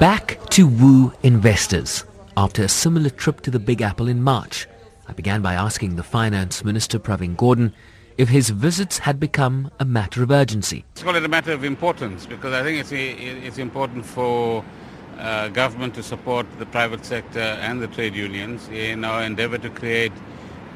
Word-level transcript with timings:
Back 0.00 0.38
to 0.50 0.66
woo 0.66 1.12
investors. 1.22 2.04
After 2.36 2.62
a 2.62 2.68
similar 2.68 3.10
trip 3.10 3.40
to 3.42 3.50
the 3.50 3.58
Big 3.58 3.80
Apple 3.80 4.08
in 4.08 4.22
March, 4.22 4.66
I 5.08 5.12
began 5.12 5.42
by 5.42 5.54
asking 5.54 5.96
the 5.96 6.02
Finance 6.02 6.64
Minister 6.64 6.98
Pravin 6.98 7.36
Gordhan 7.36 7.72
if 8.16 8.28
his 8.28 8.50
visits 8.50 8.98
had 8.98 9.18
become 9.18 9.70
a 9.80 9.84
matter 9.84 10.22
of 10.22 10.30
urgency. 10.30 10.84
Let's 10.94 11.02
call 11.02 11.16
it 11.16 11.24
a 11.24 11.28
matter 11.28 11.52
of 11.52 11.64
importance 11.64 12.26
because 12.26 12.52
I 12.52 12.62
think 12.62 12.80
it's, 12.80 12.92
it's 12.92 13.58
important 13.58 14.06
for 14.06 14.64
uh, 15.18 15.48
government 15.48 15.94
to 15.94 16.02
support 16.02 16.46
the 16.58 16.66
private 16.66 17.04
sector 17.04 17.40
and 17.40 17.80
the 17.80 17.88
trade 17.88 18.14
unions 18.14 18.68
in 18.68 19.04
our 19.04 19.22
endeavor 19.22 19.58
to 19.58 19.70
create 19.70 20.12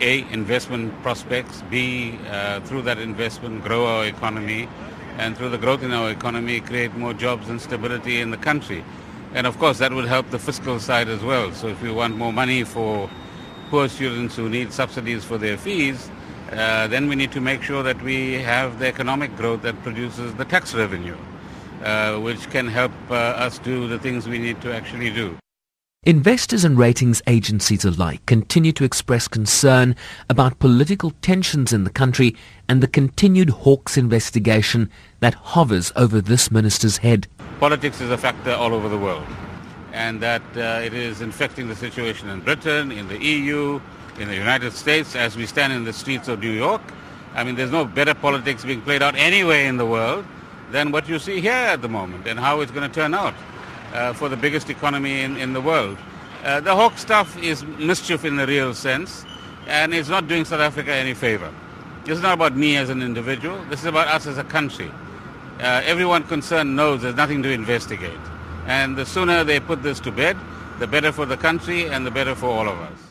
A, 0.00 0.20
investment 0.32 1.00
prospects, 1.02 1.62
B, 1.70 2.18
uh, 2.28 2.60
through 2.60 2.82
that 2.82 2.98
investment 2.98 3.62
grow 3.64 3.86
our 3.86 4.06
economy, 4.06 4.68
and 5.18 5.36
through 5.36 5.50
the 5.50 5.58
growth 5.58 5.82
in 5.82 5.92
our 5.92 6.10
economy 6.10 6.60
create 6.60 6.94
more 6.94 7.12
jobs 7.12 7.48
and 7.48 7.60
stability 7.60 8.20
in 8.20 8.30
the 8.30 8.36
country. 8.36 8.84
And 9.34 9.46
of 9.46 9.58
course 9.58 9.78
that 9.78 9.92
would 9.92 10.06
help 10.06 10.30
the 10.30 10.38
fiscal 10.38 10.80
side 10.80 11.08
as 11.08 11.22
well. 11.22 11.52
So 11.52 11.68
if 11.68 11.80
we 11.82 11.90
want 11.90 12.16
more 12.16 12.32
money 12.32 12.64
for 12.64 13.10
poor 13.70 13.88
students 13.88 14.36
who 14.36 14.48
need 14.48 14.72
subsidies 14.72 15.24
for 15.24 15.38
their 15.38 15.56
fees, 15.56 16.10
uh, 16.52 16.88
then 16.88 17.08
we 17.08 17.14
need 17.14 17.30
to 17.32 17.40
make 17.40 17.62
sure 17.62 17.82
that 17.82 18.02
we 18.02 18.34
have 18.34 18.78
the 18.80 18.86
economic 18.86 19.36
growth 19.36 19.62
that 19.62 19.80
produces 19.82 20.34
the 20.34 20.44
tax 20.44 20.74
revenue, 20.74 21.16
uh, 21.84 22.18
which 22.18 22.50
can 22.50 22.66
help 22.66 22.92
uh, 23.10 23.14
us 23.14 23.58
do 23.58 23.86
the 23.86 23.98
things 23.98 24.26
we 24.26 24.38
need 24.38 24.60
to 24.60 24.74
actually 24.74 25.10
do. 25.10 25.36
Investors 26.04 26.64
and 26.64 26.78
ratings 26.78 27.20
agencies 27.26 27.84
alike 27.84 28.24
continue 28.24 28.72
to 28.72 28.84
express 28.84 29.28
concern 29.28 29.94
about 30.30 30.58
political 30.58 31.10
tensions 31.20 31.74
in 31.74 31.84
the 31.84 31.90
country 31.90 32.34
and 32.70 32.82
the 32.82 32.88
continued 32.88 33.50
Hawks 33.50 33.98
investigation 33.98 34.88
that 35.18 35.34
hovers 35.34 35.92
over 35.96 36.22
this 36.22 36.50
minister's 36.50 36.96
head. 36.96 37.28
Politics 37.58 38.00
is 38.00 38.10
a 38.10 38.16
factor 38.16 38.50
all 38.50 38.72
over 38.72 38.88
the 38.88 38.96
world 38.96 39.26
and 39.92 40.22
that 40.22 40.40
uh, 40.56 40.80
it 40.82 40.94
is 40.94 41.20
infecting 41.20 41.68
the 41.68 41.76
situation 41.76 42.30
in 42.30 42.40
Britain, 42.40 42.90
in 42.90 43.06
the 43.08 43.22
EU, 43.22 43.78
in 44.18 44.26
the 44.26 44.36
United 44.36 44.72
States 44.72 45.14
as 45.14 45.36
we 45.36 45.44
stand 45.44 45.70
in 45.70 45.84
the 45.84 45.92
streets 45.92 46.28
of 46.28 46.40
New 46.40 46.50
York. 46.50 46.80
I 47.34 47.44
mean, 47.44 47.56
there's 47.56 47.72
no 47.72 47.84
better 47.84 48.14
politics 48.14 48.64
being 48.64 48.80
played 48.80 49.02
out 49.02 49.16
anywhere 49.16 49.66
in 49.66 49.76
the 49.76 49.84
world 49.84 50.24
than 50.70 50.92
what 50.92 51.10
you 51.10 51.18
see 51.18 51.42
here 51.42 51.52
at 51.52 51.82
the 51.82 51.90
moment 51.90 52.26
and 52.26 52.40
how 52.40 52.62
it's 52.62 52.72
going 52.72 52.88
to 52.88 52.94
turn 52.94 53.12
out 53.12 53.34
uh, 53.92 54.12
for 54.12 54.28
the 54.28 54.36
biggest 54.36 54.70
economy 54.70 55.20
in, 55.20 55.36
in 55.36 55.52
the 55.52 55.60
world. 55.60 55.98
Uh, 56.44 56.60
the 56.60 56.74
Hawk 56.74 56.96
stuff 56.98 57.36
is 57.42 57.64
mischief 57.64 58.24
in 58.24 58.36
the 58.36 58.46
real 58.46 58.72
sense 58.74 59.24
and 59.66 59.94
it's 59.94 60.08
not 60.08 60.26
doing 60.26 60.44
South 60.44 60.60
Africa 60.60 60.92
any 60.92 61.14
favor. 61.14 61.52
This 62.04 62.16
is 62.16 62.22
not 62.22 62.34
about 62.34 62.56
me 62.56 62.76
as 62.76 62.88
an 62.88 63.02
individual. 63.02 63.62
This 63.64 63.80
is 63.80 63.86
about 63.86 64.08
us 64.08 64.26
as 64.26 64.38
a 64.38 64.44
country. 64.44 64.90
Uh, 65.58 65.82
everyone 65.84 66.22
concerned 66.24 66.74
knows 66.74 67.02
there's 67.02 67.14
nothing 67.14 67.42
to 67.42 67.50
investigate. 67.50 68.18
And 68.66 68.96
the 68.96 69.04
sooner 69.04 69.44
they 69.44 69.60
put 69.60 69.82
this 69.82 70.00
to 70.00 70.10
bed, 70.10 70.36
the 70.78 70.86
better 70.86 71.12
for 71.12 71.26
the 71.26 71.36
country 71.36 71.86
and 71.86 72.06
the 72.06 72.10
better 72.10 72.34
for 72.34 72.46
all 72.46 72.68
of 72.68 72.78
us. 72.80 73.09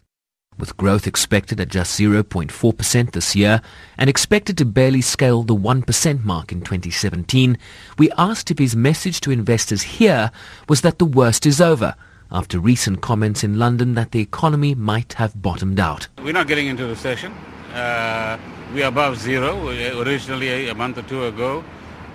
With 0.59 0.75
growth 0.75 1.07
expected 1.07 1.61
at 1.61 1.69
just 1.69 1.97
0.4% 1.97 3.11
this 3.13 3.33
year 3.33 3.61
and 3.97 4.09
expected 4.09 4.57
to 4.57 4.65
barely 4.65 4.99
scale 4.99 5.43
the 5.43 5.55
1% 5.55 6.25
mark 6.25 6.52
in 6.52 6.59
2017, 6.59 7.57
we 7.97 8.11
asked 8.17 8.52
if 8.52 8.59
his 8.59 8.75
message 8.75 9.21
to 9.21 9.31
investors 9.31 9.83
here 9.83 10.31
was 10.67 10.81
that 10.81 10.99
the 10.99 11.05
worst 11.05 11.45
is 11.45 11.61
over 11.61 11.95
after 12.30 12.59
recent 12.59 12.99
comments 12.99 13.41
in 13.41 13.57
London 13.57 13.95
that 13.95 14.11
the 14.11 14.19
economy 14.19 14.75
might 14.75 15.13
have 15.13 15.41
bottomed 15.41 15.80
out. 15.80 16.09
We're 16.21 16.33
not 16.33 16.47
getting 16.47 16.67
into 16.67 16.85
recession. 16.85 17.31
Uh, 17.73 18.37
we 18.73 18.83
are 18.83 18.89
above 18.89 19.17
zero. 19.17 19.69
Originally, 19.69 20.67
a 20.67 20.75
month 20.75 20.97
or 20.97 21.03
two 21.03 21.23
ago, 21.23 21.63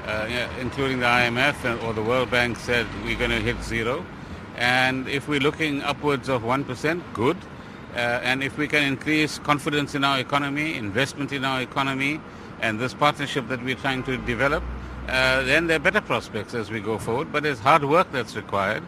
uh, 0.04 0.48
including 0.60 1.00
the 1.00 1.06
IMF 1.06 1.82
or 1.82 1.94
the 1.94 2.02
World 2.02 2.30
Bank 2.30 2.58
said 2.58 2.86
we're 3.06 3.18
going 3.18 3.30
to 3.30 3.40
hit 3.40 3.62
zero. 3.62 4.04
And 4.56 5.08
if 5.08 5.28
we're 5.28 5.40
looking 5.40 5.82
upwards 5.82 6.28
of 6.28 6.42
1%, 6.42 7.02
good. 7.14 7.38
Uh, 7.94 8.20
and 8.24 8.42
if 8.42 8.58
we 8.58 8.66
can 8.66 8.82
increase 8.82 9.38
confidence 9.38 9.94
in 9.94 10.02
our 10.02 10.18
economy, 10.18 10.76
investment 10.76 11.32
in 11.32 11.44
our 11.44 11.60
economy, 11.60 12.20
and 12.60 12.80
this 12.80 12.92
partnership 12.92 13.46
that 13.48 13.62
we're 13.62 13.76
trying 13.76 14.02
to 14.02 14.16
develop, 14.18 14.64
uh, 15.08 15.42
then 15.42 15.66
there 15.66 15.76
are 15.76 15.80
better 15.80 16.00
prospects 16.00 16.54
as 16.54 16.70
we 16.70 16.80
go 16.80 16.98
forward. 16.98 17.30
But 17.30 17.42
there's 17.44 17.60
hard 17.60 17.84
work 17.84 18.10
that's 18.10 18.34
required. 18.34 18.82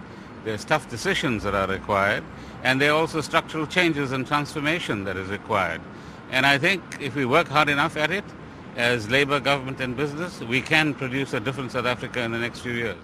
There's 0.44 0.64
tough 0.64 0.88
decisions 0.88 1.44
that 1.44 1.54
are 1.54 1.68
required. 1.68 2.24
And 2.64 2.80
there 2.80 2.90
are 2.90 2.98
also 2.98 3.20
structural 3.20 3.66
changes 3.66 4.12
and 4.12 4.26
transformation 4.26 5.04
that 5.04 5.16
is 5.16 5.28
required. 5.28 5.80
And 6.30 6.44
I 6.44 6.58
think 6.58 6.82
if 7.00 7.14
we 7.14 7.26
work 7.26 7.48
hard 7.48 7.68
enough 7.68 7.96
at 7.96 8.10
it, 8.10 8.24
as 8.76 9.08
Labour, 9.08 9.40
government 9.40 9.80
and 9.80 9.96
business, 9.96 10.40
we 10.40 10.60
can 10.60 10.94
produce 10.94 11.32
a 11.32 11.40
different 11.40 11.72
South 11.72 11.86
Africa 11.86 12.20
in 12.22 12.32
the 12.32 12.38
next 12.38 12.60
few 12.60 12.72
years. 12.72 12.96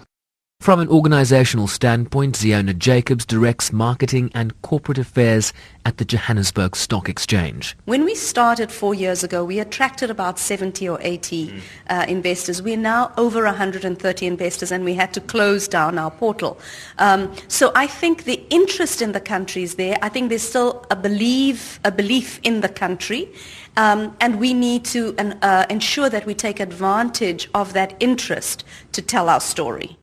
From 0.63 0.79
an 0.79 0.87
organizational 0.87 1.67
standpoint, 1.67 2.37
Zeona 2.37 2.73
Jacobs 2.73 3.25
directs 3.25 3.73
marketing 3.73 4.31
and 4.33 4.53
corporate 4.61 4.97
affairs 4.97 5.51
at 5.83 5.97
the 5.97 6.05
Johannesburg 6.05 6.77
Stock 6.77 7.09
Exchange. 7.09 7.75
When 7.83 8.05
we 8.05 8.15
started 8.15 8.71
four 8.71 8.95
years 8.95 9.25
ago, 9.25 9.43
we 9.43 9.59
attracted 9.59 10.09
about 10.09 10.39
70 10.39 10.87
or 10.87 10.99
80 11.01 11.47
mm. 11.47 11.61
uh, 11.89 12.05
investors. 12.07 12.61
We're 12.61 12.77
now 12.77 13.11
over 13.17 13.43
130 13.43 14.25
investors 14.25 14.71
and 14.71 14.85
we 14.85 14.93
had 14.93 15.13
to 15.15 15.19
close 15.19 15.67
down 15.67 15.99
our 15.99 16.11
portal. 16.11 16.57
Um, 16.97 17.29
so 17.49 17.73
I 17.75 17.85
think 17.85 18.23
the 18.23 18.41
interest 18.49 19.01
in 19.01 19.11
the 19.11 19.19
country 19.19 19.63
is 19.63 19.75
there. 19.75 19.97
I 20.01 20.07
think 20.07 20.29
there's 20.29 20.47
still 20.47 20.85
a 20.89 20.95
belief, 20.95 21.81
a 21.83 21.91
belief 21.91 22.39
in 22.41 22.61
the 22.61 22.69
country. 22.69 23.27
Um, 23.75 24.15
and 24.21 24.39
we 24.39 24.53
need 24.53 24.85
to 24.85 25.13
uh, 25.41 25.65
ensure 25.69 26.07
that 26.07 26.25
we 26.25 26.33
take 26.33 26.61
advantage 26.61 27.49
of 27.53 27.73
that 27.73 27.97
interest 27.99 28.63
to 28.93 29.01
tell 29.01 29.27
our 29.27 29.41
story. 29.41 29.97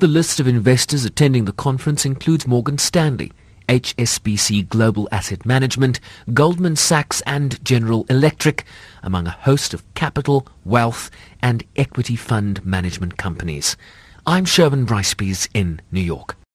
The 0.00 0.06
list 0.06 0.38
of 0.38 0.46
investors 0.46 1.04
attending 1.04 1.44
the 1.44 1.52
conference 1.52 2.06
includes 2.06 2.46
Morgan 2.46 2.78
Stanley, 2.78 3.32
HSBC 3.68 4.68
Global 4.68 5.08
Asset 5.10 5.44
Management, 5.44 5.98
Goldman 6.32 6.76
Sachs 6.76 7.20
and 7.22 7.62
General 7.64 8.06
Electric, 8.08 8.64
among 9.02 9.26
a 9.26 9.32
host 9.32 9.74
of 9.74 9.82
capital, 9.94 10.46
wealth 10.64 11.10
and 11.42 11.64
equity 11.74 12.14
fund 12.14 12.64
management 12.64 13.16
companies. 13.16 13.76
I'm 14.24 14.44
Sherwin 14.44 14.84
Bryce-Pease 14.84 15.48
in 15.52 15.80
New 15.90 16.00
York. 16.00 16.38